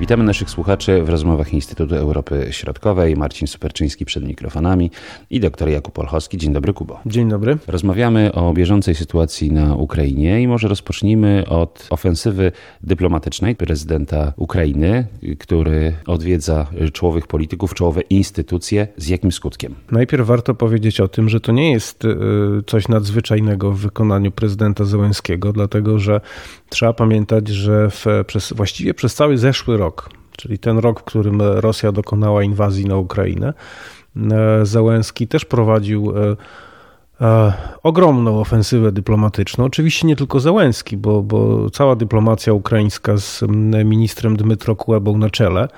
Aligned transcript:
Witamy 0.00 0.24
naszych 0.24 0.50
słuchaczy 0.50 1.02
w 1.02 1.08
rozmowach 1.08 1.52
Instytutu 1.52 1.94
Europy 1.94 2.46
Środkowej. 2.50 3.16
Marcin 3.16 3.48
Superczyński 3.48 4.04
przed 4.04 4.24
mikrofonami 4.24 4.90
i 5.30 5.40
dr 5.40 5.68
Jakub 5.68 5.98
Olchowski. 5.98 6.38
Dzień 6.38 6.52
dobry, 6.52 6.72
Kubo. 6.72 7.00
Dzień 7.06 7.28
dobry. 7.28 7.58
Rozmawiamy 7.66 8.32
o 8.32 8.52
bieżącej 8.52 8.94
sytuacji 8.94 9.52
na 9.52 9.74
Ukrainie 9.74 10.42
i 10.42 10.48
może 10.48 10.68
rozpocznijmy 10.68 11.44
od 11.48 11.86
ofensywy 11.90 12.52
dyplomatycznej 12.82 13.56
prezydenta 13.56 14.32
Ukrainy, 14.36 15.06
który 15.38 15.92
odwiedza 16.06 16.66
czołowych 16.92 17.26
polityków, 17.26 17.74
czołowe 17.74 18.00
instytucje. 18.00 18.88
Z 18.96 19.08
jakim 19.08 19.32
skutkiem? 19.32 19.74
Najpierw 19.90 20.26
warto 20.26 20.54
powiedzieć 20.54 21.00
o 21.00 21.08
tym, 21.08 21.28
że 21.28 21.40
to 21.40 21.52
nie 21.52 21.72
jest 21.72 22.04
y, 22.04 22.16
coś 22.66 22.88
nadzwyczajnego 22.88 23.72
w 23.72 23.78
wykonaniu 23.78 24.30
prezydenta 24.30 24.84
Zełenskiego, 24.84 25.52
dlatego 25.52 25.98
że 25.98 26.20
trzeba 26.68 26.92
pamiętać, 26.92 27.48
że 27.48 27.90
w, 27.90 28.06
przez, 28.26 28.52
właściwie 28.52 28.94
przez 28.94 29.14
cały 29.14 29.38
zeszły 29.38 29.76
rok 29.76 29.87
rok, 29.88 30.10
czyli 30.36 30.58
ten 30.58 30.78
rok, 30.78 31.00
w 31.00 31.04
którym 31.04 31.42
Rosja 31.42 31.92
dokonała 31.92 32.42
inwazji 32.42 32.84
na 32.84 32.96
Ukrainę, 32.96 33.52
e, 34.16 34.66
Załęski 34.66 35.28
też 35.28 35.44
prowadził 35.44 36.12
e, 36.16 36.36
e, 37.20 37.52
ogromną 37.82 38.40
ofensywę 38.40 38.92
dyplomatyczną. 38.92 39.64
Oczywiście 39.64 40.06
nie 40.06 40.16
tylko 40.16 40.40
Załęski, 40.40 40.96
bo, 40.96 41.22
bo 41.22 41.70
cała 41.70 41.96
dyplomacja 41.96 42.52
ukraińska 42.52 43.16
z 43.16 43.42
ministrem 43.84 44.36
Dmytro 44.36 44.76
Kulebą 44.76 45.18
na 45.18 45.30
czele. 45.30 45.68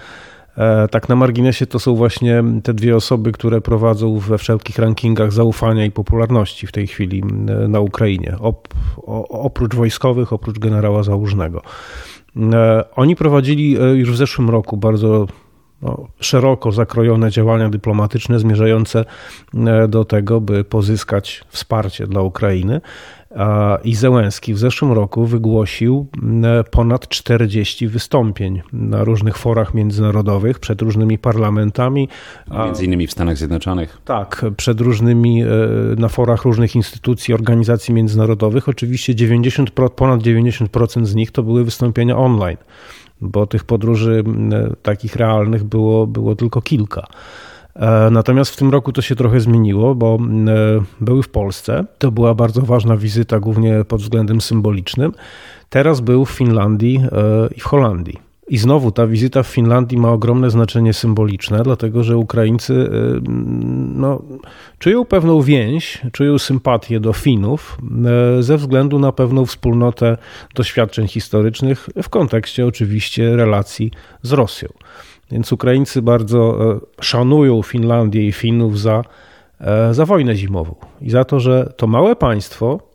Tak 0.90 1.08
na 1.08 1.16
marginesie 1.16 1.66
to 1.66 1.78
są 1.78 1.94
właśnie 1.94 2.44
te 2.62 2.74
dwie 2.74 2.96
osoby, 2.96 3.32
które 3.32 3.60
prowadzą 3.60 4.18
we 4.18 4.38
wszelkich 4.38 4.78
rankingach 4.78 5.32
zaufania 5.32 5.84
i 5.84 5.90
popularności 5.90 6.66
w 6.66 6.72
tej 6.72 6.86
chwili 6.86 7.22
na 7.68 7.80
Ukrainie. 7.80 8.36
oprócz 9.28 9.74
wojskowych, 9.74 10.32
oprócz 10.32 10.58
generała 10.58 11.02
Załużnego. 11.02 11.62
E, 12.36 12.84
oni 12.96 13.16
prowadzili 13.16 13.76
e, 13.80 13.84
już 13.84 14.12
w 14.12 14.16
zeszłym 14.16 14.50
roku 14.50 14.76
bardzo 14.76 15.26
no, 15.82 16.08
szeroko 16.20 16.72
zakrojone 16.72 17.30
działania 17.30 17.68
dyplomatyczne 17.68 18.38
zmierzające 18.38 19.04
e, 19.54 19.88
do 19.88 20.04
tego, 20.04 20.40
by 20.40 20.64
pozyskać 20.64 21.44
wsparcie 21.48 22.06
dla 22.06 22.22
Ukrainy. 22.22 22.80
I 23.84 23.94
Zełenski 23.94 24.54
w 24.54 24.58
zeszłym 24.58 24.92
roku 24.92 25.26
wygłosił 25.26 26.06
ponad 26.70 27.08
40 27.08 27.88
wystąpień 27.88 28.62
na 28.72 29.04
różnych 29.04 29.38
forach 29.38 29.74
międzynarodowych, 29.74 30.58
przed 30.58 30.82
różnymi 30.82 31.18
parlamentami. 31.18 32.08
Między 32.64 32.84
innymi 32.84 33.06
w 33.06 33.12
Stanach 33.12 33.36
Zjednoczonych. 33.36 33.98
Tak, 34.04 34.44
przed 34.56 34.80
różnymi, 34.80 35.42
na 35.96 36.08
forach 36.08 36.42
różnych 36.42 36.76
instytucji, 36.76 37.34
organizacji 37.34 37.94
międzynarodowych. 37.94 38.68
Oczywiście 38.68 39.14
90, 39.14 39.70
ponad 39.70 40.20
90% 40.20 41.04
z 41.04 41.14
nich 41.14 41.30
to 41.30 41.42
były 41.42 41.64
wystąpienia 41.64 42.16
online, 42.16 42.56
bo 43.20 43.46
tych 43.46 43.64
podróży 43.64 44.24
takich 44.82 45.16
realnych 45.16 45.64
było, 45.64 46.06
było 46.06 46.36
tylko 46.36 46.62
kilka. 46.62 47.06
E, 47.76 48.10
natomiast 48.10 48.52
w 48.52 48.56
tym 48.56 48.70
roku 48.70 48.92
to 48.92 49.02
się 49.02 49.16
trochę 49.16 49.40
zmieniło, 49.40 49.94
bo 49.94 50.18
e, 50.18 50.82
były 51.00 51.22
w 51.22 51.28
Polsce. 51.28 51.84
To 51.98 52.10
była 52.10 52.34
bardzo 52.34 52.62
ważna 52.62 52.96
wizyta, 52.96 53.40
głównie 53.40 53.84
pod 53.84 54.00
względem 54.00 54.40
symbolicznym. 54.40 55.12
Teraz 55.68 56.00
był 56.00 56.24
w 56.24 56.30
Finlandii 56.30 56.96
e, 56.96 57.48
i 57.56 57.60
w 57.60 57.64
Holandii. 57.64 58.29
I 58.50 58.58
znowu 58.58 58.92
ta 58.92 59.06
wizyta 59.06 59.42
w 59.42 59.46
Finlandii 59.46 59.98
ma 59.98 60.12
ogromne 60.12 60.50
znaczenie 60.50 60.92
symboliczne, 60.92 61.62
dlatego 61.62 62.04
że 62.04 62.16
Ukraińcy 62.16 62.90
no, 63.94 64.22
czują 64.78 65.04
pewną 65.04 65.42
więź, 65.42 66.02
czują 66.12 66.38
sympatię 66.38 67.00
do 67.00 67.12
Finów 67.12 67.78
ze 68.40 68.56
względu 68.56 68.98
na 68.98 69.12
pewną 69.12 69.46
wspólnotę 69.46 70.16
doświadczeń 70.54 71.08
historycznych 71.08 71.88
w 72.02 72.08
kontekście 72.08 72.66
oczywiście 72.66 73.36
relacji 73.36 73.90
z 74.22 74.32
Rosją. 74.32 74.68
Więc 75.30 75.52
Ukraińcy 75.52 76.02
bardzo 76.02 76.72
e, 76.72 76.80
szanują 77.00 77.62
Finlandię 77.62 78.26
i 78.26 78.32
Finów 78.32 78.80
za, 78.80 79.04
za 79.90 80.06
wojnę 80.06 80.36
zimową 80.36 80.74
i 81.00 81.10
za 81.10 81.24
to, 81.24 81.40
że 81.40 81.72
to 81.76 81.86
małe 81.86 82.16
państwo 82.16 82.89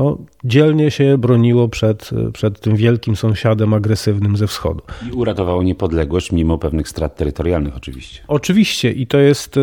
no, 0.00 0.18
dzielnie 0.44 0.90
się 0.90 1.18
broniło 1.18 1.68
przed, 1.68 2.10
przed 2.32 2.60
tym 2.60 2.76
wielkim 2.76 3.16
sąsiadem 3.16 3.74
agresywnym 3.74 4.36
ze 4.36 4.46
wschodu. 4.46 4.82
I 5.10 5.12
uratowało 5.12 5.62
niepodległość 5.62 6.32
mimo 6.32 6.58
pewnych 6.58 6.88
strat 6.88 7.16
terytorialnych 7.16 7.76
oczywiście. 7.76 8.20
Oczywiście 8.28 8.92
i 8.92 9.06
to 9.06 9.18
jest, 9.18 9.56
y, 9.56 9.60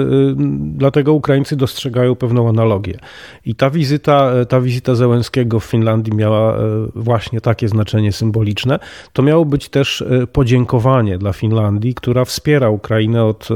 dlatego 0.60 1.14
Ukraińcy 1.14 1.56
dostrzegają 1.56 2.16
pewną 2.16 2.50
analogię. 2.50 3.00
I 3.46 3.56
ta 3.56 3.70
wizyta, 3.70 4.32
ta 4.46 4.62
wizyta 4.62 4.96
Zełenskiego 4.96 5.60
w 5.60 5.66
Finlandii 5.66 6.14
miała 6.14 6.58
y, 6.58 6.62
właśnie 6.96 7.42
takie 7.42 7.68
znaczenie 7.68 8.12
symboliczne. 8.12 8.80
To 9.14 9.24
miało 9.24 9.46
być 9.46 9.70
też 9.70 10.02
y, 10.02 10.28
podziękowanie 10.32 11.18
dla 11.18 11.34
Finlandii, 11.34 11.94
która 11.94 12.26
wspiera 12.26 12.70
Ukrainę 12.70 13.26
od, 13.26 13.48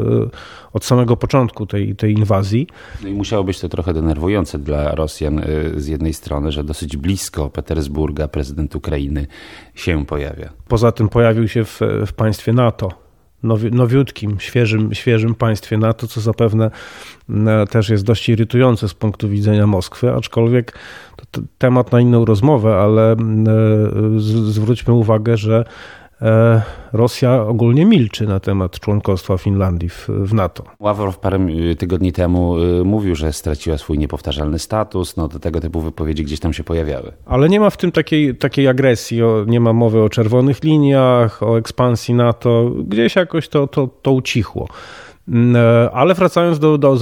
od 0.73 0.85
samego 0.85 1.17
początku 1.17 1.65
tej, 1.65 1.95
tej 1.95 2.13
inwazji. 2.13 2.67
No 3.03 3.07
i 3.07 3.13
musiało 3.13 3.43
być 3.43 3.59
to 3.59 3.69
trochę 3.69 3.93
denerwujące 3.93 4.59
dla 4.59 4.95
Rosjan 4.95 5.41
z 5.75 5.87
jednej 5.87 6.13
strony, 6.13 6.51
że 6.51 6.63
dosyć 6.71 6.97
blisko 6.97 7.49
Petersburga 7.49 8.27
prezydent 8.27 8.75
Ukrainy 8.75 9.27
się 9.75 10.05
pojawia. 10.05 10.49
Poza 10.67 10.91
tym 10.91 11.09
pojawił 11.09 11.47
się 11.47 11.63
w, 11.63 11.79
w 12.07 12.13
państwie 12.13 12.53
NATO 12.53 12.89
nowi, 13.43 13.71
nowiutkim, 13.71 14.39
świeżym, 14.39 14.93
świeżym 14.93 15.35
państwie 15.35 15.77
NATO, 15.77 16.07
co 16.07 16.21
zapewne 16.21 16.71
też 17.69 17.89
jest 17.89 18.03
dość 18.03 18.29
irytujące 18.29 18.87
z 18.89 18.93
punktu 18.93 19.29
widzenia 19.29 19.67
Moskwy, 19.67 20.13
aczkolwiek 20.13 20.79
to, 21.31 21.41
temat 21.57 21.91
na 21.91 21.99
inną 21.99 22.25
rozmowę, 22.25 22.75
ale 22.75 23.15
z, 24.17 24.23
zwróćmy 24.53 24.93
uwagę, 24.93 25.37
że 25.37 25.65
Rosja 26.93 27.43
ogólnie 27.43 27.85
milczy 27.85 28.27
na 28.27 28.39
temat 28.39 28.79
członkostwa 28.79 29.37
Finlandii 29.37 29.89
w, 29.89 30.33
NATO. 30.33 30.63
Ławrow 30.79 31.19
parę 31.19 31.47
tygodni 31.77 32.11
temu 32.11 32.57
y, 32.57 32.83
mówił, 32.83 33.15
że 33.15 33.33
straciła 33.33 33.77
swój 33.77 33.97
niepowtarzalny 33.97 34.59
status. 34.59 35.17
No, 35.17 35.27
tego 35.27 35.59
typu 35.59 35.81
wypowiedzi 35.81 36.23
gdzieś 36.23 36.39
tam 36.39 36.53
się 36.53 36.63
pojawiały. 36.63 37.11
Ale 37.25 37.49
nie 37.49 37.59
ma 37.59 37.69
w 37.69 37.77
tym 37.77 37.91
takiej, 37.91 38.35
takiej 38.35 38.67
agresji, 38.67 39.21
nie 39.47 39.59
ma 39.59 39.73
mowy 39.73 40.01
o 40.03 40.09
czerwonych 40.09 40.63
liniach, 40.63 41.43
o 41.43 41.57
ekspansji 41.57 42.13
NATO. 42.13 42.71
Gdzieś 42.87 43.15
jakoś 43.15 43.47
to, 43.47 43.67
to, 43.67 43.89
to 44.01 44.11
ucichło. 44.11 44.67
Mm, 45.27 45.55
e, 45.55 45.91
ale 45.91 46.13
wracając 46.13 46.59
do, 46.59 46.77
do 46.77 46.97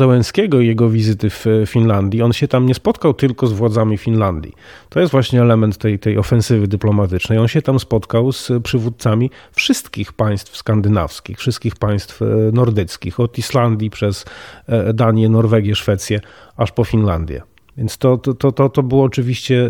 i 0.62 0.68
jego 0.68 0.90
wizyty 0.90 1.30
w 1.30 1.46
Finlandii, 1.66 2.22
on 2.22 2.34
się 2.34 2.48
tam 2.48 2.66
nie 2.66 2.74
spotkał 2.74 3.14
tylko 3.14 3.48
z 3.48 3.54
władzami 3.54 3.98
Finlandii. 3.98 4.54
To 4.90 5.00
jest 5.00 5.12
właśnie 5.12 5.42
element 5.42 5.78
tej, 5.78 6.00
tej 6.00 6.18
ofensywy 6.18 6.68
dyplomatycznej. 6.68 7.40
On 7.40 7.48
się 7.48 7.62
tam 7.62 7.80
spotkał 7.80 8.32
z 8.32 8.52
przywódcami 8.64 9.32
wszystkich 9.52 10.14
państw 10.14 10.58
skandynawskich, 10.58 11.38
wszystkich 11.40 11.76
państw 11.76 12.22
e, 12.22 12.26
nordyckich, 12.54 13.20
od 13.20 13.38
Islandii 13.38 13.90
przez 13.90 14.26
e, 14.68 14.94
Danię, 14.94 15.30
Norwegię, 15.30 15.76
Szwecję, 15.76 16.20
aż 16.58 16.72
po 16.72 16.84
Finlandię. 16.84 17.42
Więc 17.80 17.98
to, 17.98 18.18
to, 18.18 18.52
to, 18.52 18.70
to 18.70 18.84
było 18.84 19.04
oczywiście 19.04 19.70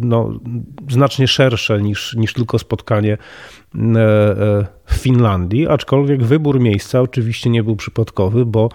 no, 0.00 0.40
znacznie 0.88 1.28
szersze 1.28 1.82
niż, 1.82 2.14
niż 2.16 2.32
tylko 2.32 2.58
spotkanie 2.58 3.18
w 4.86 4.94
Finlandii, 4.94 5.68
aczkolwiek 5.68 6.24
wybór 6.24 6.60
miejsca 6.60 7.00
oczywiście 7.00 7.50
nie 7.50 7.62
był 7.62 7.76
przypadkowy, 7.76 8.46
bo 8.46 8.68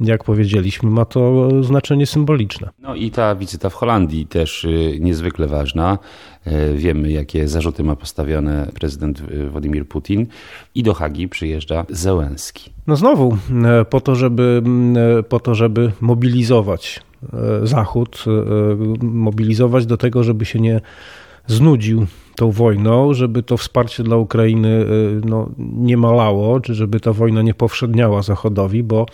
jak 0.00 0.24
powiedzieliśmy, 0.24 0.90
ma 0.90 1.04
to 1.04 1.50
znaczenie 1.62 2.06
symboliczne. 2.06 2.70
No 2.78 2.94
i 2.94 3.10
ta 3.10 3.34
wizyta 3.34 3.70
w 3.70 3.74
Holandii 3.74 4.26
też 4.26 4.66
niezwykle 5.00 5.46
ważna. 5.46 5.98
E, 6.44 6.74
wiemy, 6.74 7.10
jakie 7.10 7.48
zarzuty 7.48 7.84
ma 7.84 7.96
postawione 7.96 8.68
prezydent 8.74 9.22
Władimir 9.50 9.88
Putin 9.88 10.26
i 10.74 10.82
do 10.82 10.94
Hagi 10.94 11.28
przyjeżdża 11.28 11.86
Zełenski. 11.90 12.72
No 12.86 12.96
znowu, 12.96 13.38
e, 13.64 13.84
po 13.84 14.00
to, 14.00 14.14
żeby, 14.14 14.62
e, 15.18 15.22
po 15.22 15.40
to, 15.40 15.54
żeby 15.54 15.92
mobilizować 16.00 17.00
Zachód, 17.62 18.24
mobilizować 19.02 19.86
do 19.86 19.96
tego, 19.96 20.24
żeby 20.24 20.44
się 20.44 20.60
nie 20.60 20.80
znudził 21.46 22.06
tą 22.36 22.50
wojną, 22.50 23.14
żeby 23.14 23.42
to 23.42 23.56
wsparcie 23.56 24.02
dla 24.02 24.16
Ukrainy 24.16 24.68
y, 24.68 25.20
no, 25.24 25.50
nie 25.58 25.96
malało, 25.96 26.60
czy 26.60 26.74
żeby 26.74 27.00
ta 27.00 27.12
wojna 27.12 27.42
nie 27.42 27.54
powszedniała 27.54 28.22
Zachodowi, 28.22 28.82
bo 28.82 29.06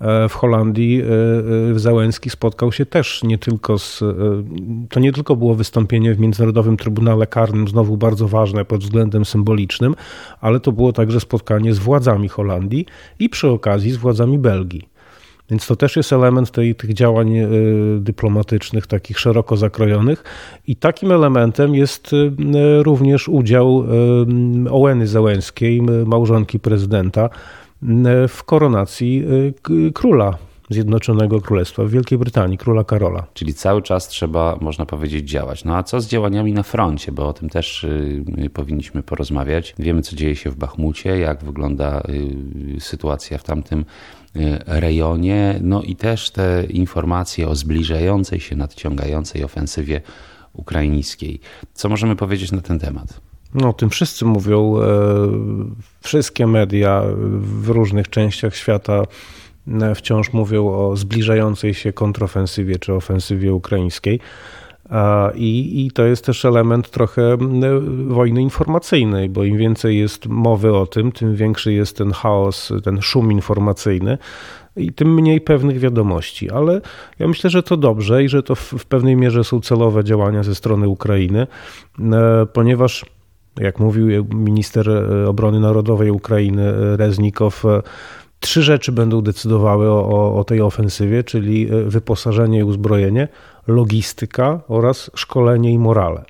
e, 0.00 0.28
w 0.28 0.34
Holandii 0.34 1.02
Załęski 1.76 2.30
spotkał 2.30 2.72
się 2.72 2.86
też 2.86 3.22
nie 3.22 3.38
tylko 3.38 3.78
z. 3.78 4.04
To 4.90 5.00
nie 5.00 5.12
tylko 5.12 5.36
było 5.36 5.54
wystąpienie 5.54 6.14
w 6.14 6.18
Międzynarodowym 6.18 6.76
Trybunale 6.76 7.26
Karnym, 7.26 7.68
znowu 7.68 7.96
bardzo 7.96 8.28
ważne 8.28 8.64
pod 8.64 8.80
względem 8.80 9.24
symbolicznym, 9.24 9.94
ale 10.40 10.60
to 10.60 10.72
było 10.72 10.92
także 10.92 11.20
spotkanie 11.20 11.74
z 11.74 11.78
władzami 11.78 12.28
Holandii 12.28 12.86
i 13.18 13.28
przy 13.28 13.48
okazji 13.48 13.92
z 13.92 13.96
władzami 13.96 14.38
Belgii. 14.38 14.95
Więc 15.50 15.66
to 15.66 15.76
też 15.76 15.96
jest 15.96 16.12
element 16.12 16.50
tej, 16.50 16.74
tych 16.74 16.94
działań 16.94 17.38
e, 17.38 17.48
dyplomatycznych, 17.98 18.86
takich 18.86 19.18
szeroko 19.18 19.56
zakrojonych. 19.56 20.24
I 20.66 20.76
takim 20.76 21.12
elementem 21.12 21.74
jest 21.74 22.10
e, 22.12 22.82
również 22.82 23.28
udział 23.28 23.84
e, 24.66 24.70
Ołeny 24.70 25.06
Załęskiej, 25.06 25.82
małżonki 25.82 26.58
prezydenta, 26.58 27.30
w 28.28 28.44
koronacji 28.44 29.24
króla 29.94 30.38
Zjednoczonego 30.70 31.40
Królestwa, 31.40 31.84
w 31.84 31.90
Wielkiej 31.90 32.18
Brytanii, 32.18 32.58
króla 32.58 32.84
Karola. 32.84 33.26
Czyli 33.34 33.54
cały 33.54 33.82
czas 33.82 34.08
trzeba, 34.08 34.58
można 34.60 34.86
powiedzieć, 34.86 35.30
działać. 35.30 35.64
No 35.64 35.76
a 35.76 35.82
co 35.82 36.00
z 36.00 36.08
działaniami 36.08 36.52
na 36.52 36.62
froncie, 36.62 37.12
bo 37.12 37.28
o 37.28 37.32
tym 37.32 37.48
też 37.48 37.84
y, 37.84 38.50
powinniśmy 38.54 39.02
porozmawiać. 39.02 39.74
Wiemy, 39.78 40.02
co 40.02 40.16
dzieje 40.16 40.36
się 40.36 40.50
w 40.50 40.56
Bachmucie, 40.56 41.18
jak 41.18 41.44
wygląda 41.44 42.02
y, 42.76 42.80
sytuacja 42.80 43.38
w 43.38 43.42
tamtym 43.44 43.84
y, 44.36 44.58
rejonie, 44.66 45.58
no 45.62 45.82
i 45.82 45.96
też 45.96 46.30
te 46.30 46.64
informacje 46.64 47.48
o 47.48 47.56
zbliżającej 47.56 48.40
się, 48.40 48.56
nadciągającej 48.56 49.44
ofensywie 49.44 50.00
ukraińskiej. 50.52 51.40
Co 51.74 51.88
możemy 51.88 52.16
powiedzieć 52.16 52.52
na 52.52 52.60
ten 52.60 52.78
temat? 52.78 53.20
No, 53.54 53.68
o 53.68 53.72
tym 53.72 53.90
wszyscy 53.90 54.24
mówią. 54.24 54.76
E, 54.78 54.86
wszystkie 56.00 56.46
media 56.46 57.02
w 57.38 57.68
różnych 57.68 58.10
częściach 58.10 58.56
świata 58.56 59.02
wciąż 59.94 60.32
mówią 60.32 60.68
o 60.68 60.96
zbliżającej 60.96 61.74
się 61.74 61.92
kontrofensywie 61.92 62.78
czy 62.78 62.94
ofensywie 62.94 63.54
ukraińskiej. 63.54 64.20
I, 65.34 65.84
I 65.86 65.90
to 65.90 66.04
jest 66.04 66.24
też 66.24 66.44
element 66.44 66.90
trochę 66.90 67.36
wojny 68.06 68.42
informacyjnej, 68.42 69.28
bo 69.28 69.44
im 69.44 69.56
więcej 69.56 69.98
jest 69.98 70.26
mowy 70.26 70.76
o 70.76 70.86
tym, 70.86 71.12
tym 71.12 71.36
większy 71.36 71.72
jest 71.72 71.96
ten 71.96 72.12
chaos, 72.12 72.72
ten 72.84 73.02
szum 73.02 73.32
informacyjny 73.32 74.18
i 74.76 74.92
tym 74.92 75.14
mniej 75.14 75.40
pewnych 75.40 75.78
wiadomości. 75.78 76.50
Ale 76.50 76.80
ja 77.18 77.28
myślę, 77.28 77.50
że 77.50 77.62
to 77.62 77.76
dobrze 77.76 78.24
i 78.24 78.28
że 78.28 78.42
to 78.42 78.54
w, 78.54 78.60
w 78.60 78.86
pewnej 78.86 79.16
mierze 79.16 79.44
są 79.44 79.60
celowe 79.60 80.04
działania 80.04 80.42
ze 80.42 80.54
strony 80.54 80.88
Ukrainy, 80.88 81.46
e, 82.00 82.46
ponieważ 82.52 83.04
jak 83.60 83.78
mówił 83.78 84.26
minister 84.34 84.90
e, 84.90 85.28
obrony 85.28 85.60
narodowej 85.60 86.10
Ukrainy 86.10 86.62
e, 86.62 86.96
Reznikow, 86.96 87.64
e, 87.64 87.82
trzy 88.40 88.62
rzeczy 88.62 88.92
będą 88.92 89.20
decydowały 89.22 89.90
o, 89.90 90.34
o, 90.38 90.44
tej 90.44 90.60
ofensywie, 90.60 91.24
czyli 91.24 91.66
wyposażenie 91.86 92.58
i 92.58 92.62
uzbrojenie, 92.62 93.28
logistyka 93.66 94.60
oraz 94.68 95.10
szkolenie 95.14 95.72
i 95.72 95.78
morale. 95.78 96.24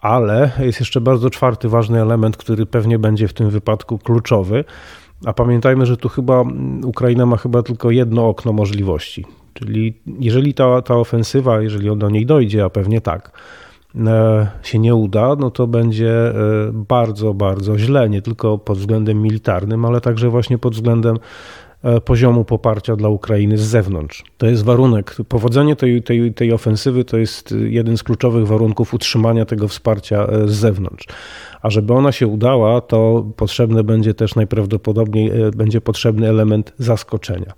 Ale 0.00 0.50
jest 0.58 0.80
jeszcze 0.80 1.00
bardzo 1.00 1.30
czwarty 1.30 1.68
ważny 1.68 2.02
element, 2.02 2.36
który 2.36 2.66
pewnie 2.66 2.98
będzie 2.98 3.28
w 3.28 3.32
tym 3.32 3.50
wypadku 3.50 3.98
kluczowy. 3.98 4.64
A 5.24 5.32
pamiętajmy, 5.32 5.86
że 5.86 5.96
tu 5.96 6.08
chyba 6.08 6.44
Ukraina 6.84 7.26
ma 7.26 7.36
chyba 7.36 7.62
tylko 7.62 7.90
jedno 7.90 8.28
okno 8.28 8.52
możliwości. 8.52 9.24
Czyli 9.54 10.00
jeżeli 10.20 10.54
ta, 10.54 10.82
ta 10.82 10.94
ofensywa, 10.94 11.60
jeżeli 11.60 11.96
do 11.96 12.10
niej 12.10 12.26
dojdzie, 12.26 12.64
a 12.64 12.70
pewnie 12.70 13.00
tak, 13.00 13.32
E, 13.32 13.71
się 14.62 14.78
nie 14.78 14.94
uda, 14.94 15.36
no 15.36 15.50
to 15.50 15.66
będzie 15.66 16.10
e, 16.10 16.34
bardzo, 16.72 17.34
bardzo 17.34 17.78
źle, 17.78 18.08
nie 18.08 18.22
tylko 18.22 18.58
pod 18.58 18.78
względem 18.78 19.22
militarnym, 19.22 19.84
ale 19.84 20.00
także 20.00 20.30
właśnie 20.30 20.58
pod 20.58 20.74
względem 20.74 21.18
e, 21.82 22.00
poziomu 22.00 22.44
poparcia 22.44 22.96
dla 22.96 23.08
Ukrainy 23.08 23.58
z 23.58 23.60
zewnątrz. 23.60 24.24
To 24.38 24.46
jest 24.46 24.64
warunek. 24.64 25.16
Powodzenie 25.28 25.76
tej, 25.76 26.02
tej, 26.02 26.34
tej 26.34 26.52
ofensywy 26.52 27.04
to 27.04 27.16
jest 27.16 27.54
jeden 27.66 27.96
z 27.96 28.02
kluczowych 28.02 28.46
warunków 28.46 28.94
utrzymania 28.94 29.44
tego 29.44 29.68
wsparcia 29.68 30.26
z 30.44 30.52
zewnątrz. 30.52 31.06
A 31.62 31.70
żeby 31.70 31.92
ona 31.92 32.12
się 32.12 32.26
udała, 32.26 32.80
to 32.80 33.26
potrzebne 33.36 33.84
będzie 33.84 34.14
też 34.14 34.34
najprawdopodobniej 34.34 35.30
będzie 35.56 35.80
potrzebny 35.80 36.28
element 36.28 36.72
zaskoczenia. 36.78 37.52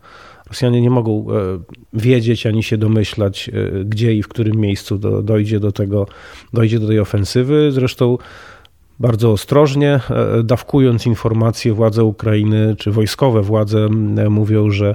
Rosjanie 0.48 0.80
nie 0.80 0.90
mogą 0.90 1.26
e, 1.30 1.58
wiedzieć 1.92 2.46
ani 2.46 2.62
się 2.62 2.78
domyślać, 2.78 3.50
e, 3.52 3.84
gdzie 3.84 4.14
i 4.14 4.22
w 4.22 4.28
którym 4.28 4.56
miejscu 4.56 4.98
dojdzie 5.22 5.60
do 5.60 5.72
tego, 5.72 6.06
dojdzie 6.52 6.78
do 6.78 6.86
tej 6.86 7.00
ofensywy. 7.00 7.72
Zresztą 7.72 8.18
bardzo 9.00 9.32
ostrożnie, 9.32 10.00
e, 10.10 10.42
dawkując 10.42 11.06
informacje 11.06 11.72
władze 11.72 12.04
Ukrainy 12.04 12.76
czy 12.78 12.90
wojskowe 12.90 13.42
władze 13.42 13.88
mówią, 14.30 14.70
że 14.70 14.94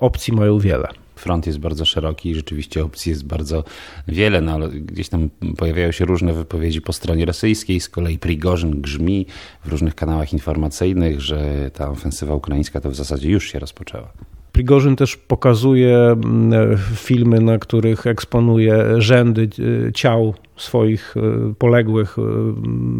opcji 0.00 0.34
mają 0.34 0.58
wiele. 0.58 0.88
Front 1.16 1.46
jest 1.46 1.58
bardzo 1.58 1.84
szeroki 1.84 2.30
i 2.30 2.34
rzeczywiście 2.34 2.84
opcji 2.84 3.10
jest 3.10 3.24
bardzo 3.24 3.64
wiele, 4.08 4.40
no 4.40 4.52
ale 4.52 4.68
gdzieś 4.68 5.08
tam 5.08 5.30
pojawiają 5.56 5.92
się 5.92 6.04
różne 6.04 6.32
wypowiedzi 6.32 6.80
po 6.80 6.92
stronie 6.92 7.24
rosyjskiej. 7.24 7.80
Z 7.80 7.88
kolei 7.88 8.18
Prigorzyn 8.18 8.80
grzmi 8.80 9.26
w 9.64 9.68
różnych 9.68 9.94
kanałach 9.94 10.32
informacyjnych, 10.32 11.20
że 11.20 11.70
ta 11.74 11.90
ofensywa 11.90 12.34
ukraińska 12.34 12.80
to 12.80 12.90
w 12.90 12.94
zasadzie 12.94 13.30
już 13.30 13.52
się 13.52 13.58
rozpoczęła. 13.58 14.35
Prigorzyn 14.56 14.96
też 14.96 15.16
pokazuje 15.16 15.96
mm, 15.96 16.76
filmy, 16.94 17.40
na 17.40 17.58
których 17.58 18.06
eksponuje 18.06 18.84
rzędy 18.98 19.48
e, 19.88 19.92
ciał 19.92 20.34
swoich 20.56 21.14
e, 21.16 21.54
poległych 21.54 22.18
e, 22.18 22.22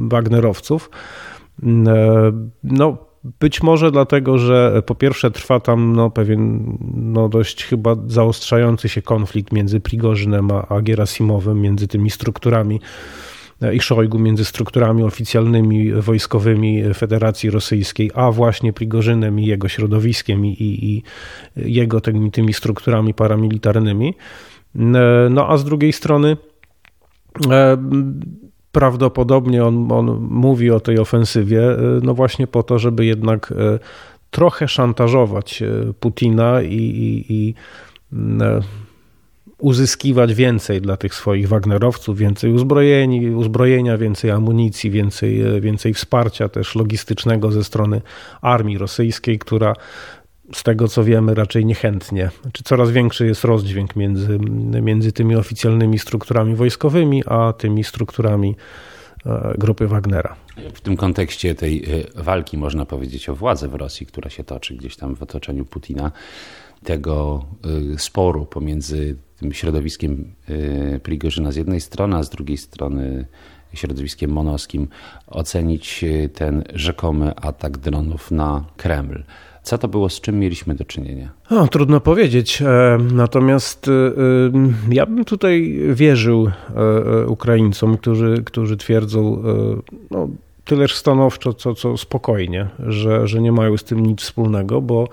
Wagnerowców. 0.09 0.91
Mm, 1.63 2.51
no, 2.63 2.97
być 3.41 3.63
może 3.63 3.91
dlatego, 3.91 4.39
że 4.39 4.83
po 4.87 4.95
pierwsze 4.95 5.31
trwa 5.31 5.61
tam 5.61 5.93
no, 5.93 6.11
pewien 6.11 6.77
no, 6.95 7.29
dość 7.29 7.65
chyba 7.65 7.97
zaostrzający 8.07 8.89
się 8.89 9.03
konflikt 9.03 9.53
między 9.53 9.81
Prigorzynem 9.81 10.51
a, 10.51 10.67
a 10.69 10.81
między 11.55 11.89
tymi 11.89 12.11
strukturami 12.11 12.81
i 13.73 13.81
Szojgu 13.81 14.19
między 14.19 14.45
strukturami 14.45 15.03
oficjalnymi 15.03 15.93
wojskowymi 15.93 16.95
Federacji 16.95 17.51
Rosyjskiej, 17.51 18.11
a 18.15 18.31
właśnie 18.31 18.73
Prigorzynem 18.73 19.41
i 19.41 19.47
jego 19.47 19.69
środowiskiem 19.69 20.47
i, 20.47 20.49
i, 20.49 20.87
i 20.87 21.03
jego 21.57 22.01
tymi, 22.01 22.31
tymi 22.31 22.55
strukturami 22.55 23.15
paramilitarnymi. 23.15 24.15
No 25.31 25.49
a 25.49 25.57
z 25.57 25.65
drugiej 25.65 25.93
strony 25.93 26.37
e, 27.51 27.77
prawdopodobnie 28.73 29.65
on, 29.65 29.93
on 29.93 30.19
mówi 30.31 30.71
o 30.71 30.81
tej 30.81 30.99
ofensywie, 30.99 31.71
e, 31.71 31.77
no 32.03 32.15
właśnie 32.15 32.47
po 32.47 32.63
to, 32.63 32.79
żeby 32.79 33.05
jednak 33.05 33.53
e, 33.53 33.79
trochę 34.31 34.69
szantażować 34.69 35.63
Putina 36.01 36.63
i, 36.63 36.75
i, 36.75 37.25
i 37.29 37.55
uzyskiwać 39.59 40.35
więcej 40.35 40.81
dla 40.81 40.97
tych 40.97 41.15
swoich 41.15 41.49
Wagnerowców, 41.49 42.19
więcej 42.19 42.53
uzbrojeni, 42.53 43.31
uzbrojenia, 43.31 43.99
więcej 43.99 44.31
amunicji, 44.31 44.91
więcej, 44.91 45.61
więcej 45.61 45.95
wsparcia 45.95 46.49
też 46.49 46.75
logistycznego 46.75 47.53
ze 47.53 47.65
strony 47.65 48.03
armii 48.41 48.79
rosyjskiej, 48.79 49.39
która 49.39 49.75
z 50.53 50.63
tego 50.63 50.89
co 50.89 51.05
wiemy 51.05 51.35
raczej 51.35 51.67
niechętnie. 51.67 52.31
Czy 52.53 52.65
coraz 52.65 52.91
większy 52.91 53.27
jest 53.27 53.45
rozdźwięk 53.45 53.97
między, 53.97 54.39
między 54.83 55.13
tymi 55.13 55.37
oficjalnymi 55.37 55.99
strukturami 55.99 56.55
wojskowymi, 56.55 57.23
a 57.27 57.53
tymi 57.53 57.85
strukturami 57.85 58.51
e, 58.51 58.96
grupy 59.59 59.87
Wagnera. 59.87 60.37
W 60.75 60.81
tym 60.81 60.97
kontekście 60.97 61.55
tej 61.55 61.85
e, 61.85 62.23
walki 62.23 62.59
można 62.59 62.87
powiedzieć 62.87 63.29
o 63.29 63.35
władzę 63.35 63.69
w 63.69 63.75
Rosji, 63.75 64.07
która 64.07 64.31
się 64.31 64.45
toczy 64.45 64.75
gdzieś 64.75 64.97
tam 64.97 65.17
w 65.17 65.23
otoczeniu 65.23 65.65
Putina, 65.65 66.13
tego 66.85 67.45
e, 67.95 67.99
sporu 67.99 68.47
pomiędzy 68.47 69.17
tym 69.37 69.53
środowiskiem 69.53 70.35
Prigorzyna 71.03 71.53
z 71.53 71.57
jednej 71.57 71.81
strony, 71.81 72.17
a 72.17 72.23
z 72.23 72.31
drugiej 72.31 72.57
strony 72.57 73.27
środowiskiem 73.75 74.31
monowskim 74.31 74.89
ocenić 75.27 76.05
ten 76.35 76.65
rzekomy 76.75 77.35
atak 77.37 77.79
dronów 77.79 78.31
na 78.31 78.65
Kreml. 78.77 79.25
Co 79.67 79.79
to 79.79 79.89
było, 79.89 80.09
z 80.09 80.21
czym 80.21 80.39
mieliśmy 80.39 80.75
do 80.75 80.85
czynienia? 80.85 81.33
Trudno 81.71 82.01
powiedzieć. 82.01 82.63
E, 82.63 82.99
natomiast 83.13 83.89
y, 83.89 83.93
ja 84.91 85.07
bym 85.07 85.25
tutaj 85.25 85.81
wierzył 85.95 86.47
e, 86.47 86.81
e, 86.81 87.27
Ukraińcom, 87.27 87.97
którzy, 87.97 88.43
którzy 88.45 88.77
twierdzą 88.77 89.43
no, 90.11 90.29
tyleż 90.65 90.95
stanowczo, 90.95 91.53
co, 91.55 91.75
co 91.75 91.97
spokojnie, 91.97 92.69
że, 92.87 93.29
że 93.29 93.41
nie 93.41 93.53
mają 93.53 93.77
z 93.77 93.85
tym 93.85 94.07
nic 94.07 94.21
wspólnego, 94.21 94.83
bo 94.83 95.09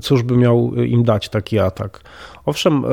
cóż 0.00 0.22
by 0.22 0.36
miał 0.36 0.74
im 0.74 1.04
dać 1.04 1.28
taki 1.28 1.58
atak. 1.58 2.00
Owszem, 2.46 2.84
e, 2.84 2.88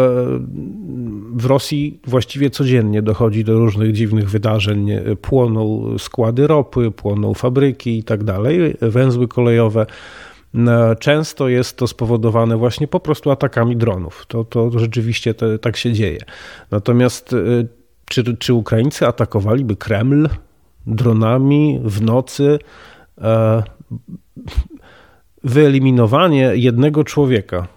w 1.33 1.45
Rosji 1.45 1.99
właściwie 2.07 2.49
codziennie 2.49 3.01
dochodzi 3.01 3.43
do 3.43 3.59
różnych 3.59 3.91
dziwnych 3.91 4.29
wydarzeń. 4.29 4.89
Płoną 5.21 5.85
składy 5.97 6.47
ropy, 6.47 6.91
płoną 6.91 7.33
fabryki 7.33 7.97
i 7.97 8.03
tak 8.03 8.23
dalej, 8.23 8.75
węzły 8.81 9.27
kolejowe. 9.27 9.85
E, 10.55 10.95
często 10.95 11.47
jest 11.49 11.77
to 11.77 11.87
spowodowane 11.87 12.57
właśnie 12.57 12.87
po 12.87 12.99
prostu 12.99 13.31
atakami 13.31 13.77
dronów. 13.77 14.25
To, 14.27 14.43
to 14.43 14.79
rzeczywiście 14.79 15.33
tak 15.61 15.77
się 15.77 15.93
dzieje. 15.93 16.19
Natomiast 16.71 17.33
e, 17.33 17.37
czy, 18.05 18.37
czy 18.37 18.53
Ukraińcy 18.53 19.07
atakowaliby 19.07 19.75
Kreml 19.75 20.29
dronami 20.87 21.79
w 21.83 22.01
nocy? 22.01 22.59
Wyeliminowanie 25.43 26.51
jednego 26.55 27.03
człowieka 27.03 27.67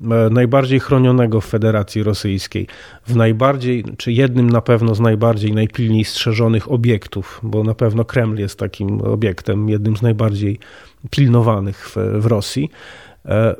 E, 0.00 0.30
najbardziej 0.30 0.80
chronionego 0.80 1.40
w 1.40 1.46
Federacji 1.46 2.02
Rosyjskiej, 2.02 2.66
w 3.06 3.16
najbardziej, 3.16 3.84
czy 3.96 4.12
jednym 4.12 4.50
na 4.50 4.60
pewno 4.60 4.94
z 4.94 5.00
najbardziej, 5.00 5.52
najpilniej 5.52 6.04
strzeżonych 6.04 6.72
obiektów, 6.72 7.40
bo 7.42 7.64
na 7.64 7.74
pewno 7.74 8.04
Kreml 8.04 8.38
jest 8.38 8.58
takim 8.58 9.00
obiektem, 9.00 9.68
jednym 9.68 9.96
z 9.96 10.02
najbardziej 10.02 10.58
pilnowanych 11.10 11.88
w, 11.88 11.96
w 12.22 12.26
Rosji. 12.26 12.70
E, 13.24 13.56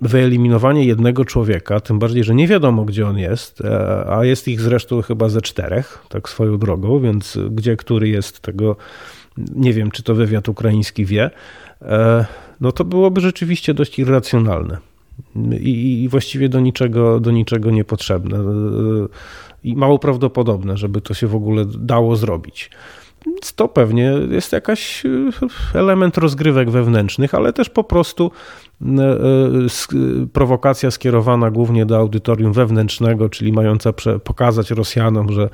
wyeliminowanie 0.00 0.84
jednego 0.84 1.24
człowieka, 1.24 1.80
tym 1.80 1.98
bardziej, 1.98 2.24
że 2.24 2.34
nie 2.34 2.48
wiadomo, 2.48 2.84
gdzie 2.84 3.06
on 3.06 3.18
jest, 3.18 3.60
e, 3.60 4.04
a 4.10 4.24
jest 4.24 4.48
ich 4.48 4.60
zresztą 4.60 5.02
chyba 5.02 5.28
ze 5.28 5.40
czterech, 5.40 6.04
tak 6.08 6.28
swoją 6.28 6.58
drogą, 6.58 7.00
więc 7.00 7.38
gdzie 7.50 7.76
który 7.76 8.08
jest, 8.08 8.40
tego 8.40 8.76
nie 9.54 9.72
wiem, 9.72 9.90
czy 9.90 10.02
to 10.02 10.14
wywiad 10.14 10.48
ukraiński 10.48 11.04
wie, 11.06 11.30
no 12.60 12.72
to 12.72 12.84
byłoby 12.84 13.20
rzeczywiście 13.20 13.74
dość 13.74 13.98
irracjonalne. 13.98 14.78
i 15.60 16.08
właściwie 16.10 16.48
do 16.48 16.60
niczego, 16.60 17.20
do 17.20 17.30
niczego 17.30 17.70
niepotrzebne 17.70 18.38
i 19.64 19.76
mało 19.76 19.98
prawdopodobne, 19.98 20.76
żeby 20.76 21.00
to 21.00 21.14
się 21.14 21.26
w 21.26 21.34
ogóle 21.34 21.64
dało 21.78 22.16
zrobić. 22.16 22.70
To 23.56 23.68
pewnie 23.68 24.12
jest 24.30 24.52
jakiś 24.52 25.02
element 25.74 26.18
rozgrywek 26.18 26.70
wewnętrznych, 26.70 27.34
ale 27.34 27.52
też 27.52 27.70
po 27.70 27.84
prostu 27.84 28.30
prowokacja 30.32 30.90
skierowana 30.90 31.50
głównie 31.50 31.86
do 31.86 31.96
audytorium 31.96 32.52
wewnętrznego, 32.52 33.28
czyli 33.28 33.52
mająca 33.52 33.92
pokazać 34.24 34.70
Rosjanom, 34.70 35.32
że 35.32 35.50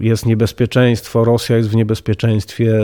jest 0.00 0.26
niebezpieczeństwo, 0.26 1.24
Rosja 1.24 1.56
jest 1.56 1.68
w 1.70 1.76
niebezpieczeństwie, 1.76 2.80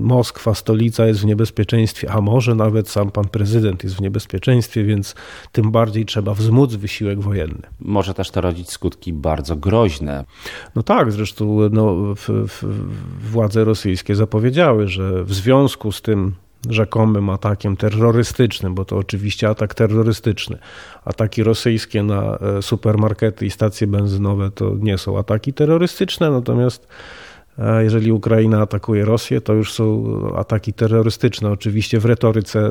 Moskwa, 0.00 0.54
stolica 0.54 1.06
jest 1.06 1.20
w 1.20 1.24
niebezpieczeństwie, 1.24 2.10
a 2.10 2.20
może 2.20 2.54
nawet 2.54 2.88
sam 2.88 3.10
pan 3.10 3.28
prezydent 3.28 3.84
jest 3.84 3.96
w 3.96 4.00
niebezpieczeństwie, 4.00 4.84
więc 4.84 5.14
tym 5.52 5.70
bardziej 5.70 6.06
trzeba 6.06 6.34
wzmóc 6.34 6.74
wysiłek 6.74 7.20
wojenny. 7.20 7.62
Może 7.80 8.14
też 8.14 8.30
to 8.30 8.40
rodzić 8.40 8.70
skutki 8.70 9.12
bardzo 9.12 9.56
groźne. 9.56 10.24
No 10.74 10.82
tak, 10.82 11.12
zresztą 11.12 11.58
no, 11.72 12.14
w, 12.14 12.28
w, 12.28 12.62
władze 13.30 13.64
rosyjskie 13.64 14.14
zapowiedziały, 14.14 14.88
że 14.88 15.24
w 15.24 15.34
związku 15.34 15.92
z 15.92 16.02
tym 16.02 16.34
rzekomym 16.68 17.30
atakiem 17.30 17.76
terrorystycznym, 17.76 18.74
bo 18.74 18.84
to 18.84 18.96
oczywiście 18.96 19.48
atak 19.48 19.74
terrorystyczny. 19.74 20.58
Ataki 21.04 21.42
rosyjskie 21.42 22.02
na 22.02 22.38
e, 22.38 22.62
supermarkety 22.62 23.46
i 23.46 23.50
stacje 23.50 23.86
benzynowe 23.86 24.50
to 24.50 24.72
nie 24.80 24.98
są 24.98 25.18
ataki 25.18 25.52
terrorystyczne, 25.52 26.30
natomiast 26.30 26.88
e, 27.58 27.84
jeżeli 27.84 28.12
Ukraina 28.12 28.60
atakuje 28.60 29.04
Rosję, 29.04 29.40
to 29.40 29.52
już 29.52 29.72
są 29.72 30.04
ataki 30.36 30.72
terrorystyczne, 30.72 31.50
oczywiście 31.50 32.00
w 32.00 32.04
retoryce 32.04 32.60
e, 32.60 32.70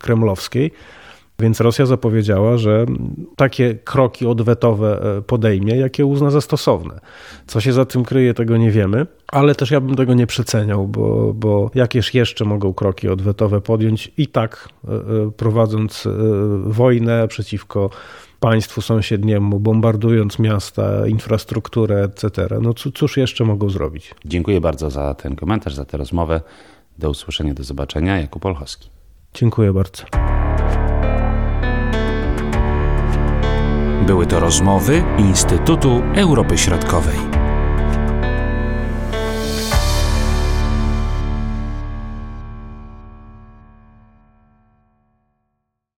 kremlowskiej. 0.00 0.70
Więc 1.38 1.60
Rosja 1.60 1.86
zapowiedziała, 1.86 2.56
że 2.56 2.86
takie 3.36 3.74
kroki 3.74 4.26
odwetowe 4.26 5.22
podejmie, 5.26 5.76
jakie 5.76 6.06
uzna 6.06 6.30
za 6.30 6.40
stosowne. 6.40 7.00
Co 7.46 7.60
się 7.60 7.72
za 7.72 7.84
tym 7.84 8.04
kryje, 8.04 8.34
tego 8.34 8.56
nie 8.56 8.70
wiemy, 8.70 9.06
ale 9.32 9.54
też 9.54 9.70
ja 9.70 9.80
bym 9.80 9.96
tego 9.96 10.14
nie 10.14 10.26
przeceniał, 10.26 10.88
bo, 10.88 11.34
bo 11.34 11.70
jakież 11.74 12.14
jeszcze 12.14 12.44
mogą 12.44 12.74
kroki 12.74 13.08
odwetowe 13.08 13.60
podjąć 13.60 14.12
i 14.16 14.26
tak 14.26 14.68
e, 14.84 14.92
e, 14.92 15.30
prowadząc 15.36 16.08
wojnę 16.64 17.28
przeciwko 17.28 17.90
państwu 18.40 18.82
sąsiedniemu, 18.82 19.60
bombardując 19.60 20.38
miasta, 20.38 21.06
infrastrukturę, 21.06 22.02
etc. 22.04 22.48
No 22.60 22.74
cóż 22.74 23.16
jeszcze 23.16 23.44
mogą 23.44 23.70
zrobić? 23.70 24.14
Dziękuję 24.24 24.60
bardzo 24.60 24.90
za 24.90 25.14
ten 25.14 25.36
komentarz, 25.36 25.74
za 25.74 25.84
tę 25.84 25.96
rozmowę. 25.96 26.40
Do 26.98 27.10
usłyszenia, 27.10 27.54
do 27.54 27.64
zobaczenia. 27.64 28.20
Jakub 28.20 28.46
Olchowski. 28.46 28.90
Dziękuję 29.34 29.72
bardzo. 29.72 30.04
Były 34.06 34.26
to 34.26 34.40
rozmowy 34.40 35.04
Instytutu 35.18 36.02
Europy 36.14 36.58
Środkowej. 36.58 37.31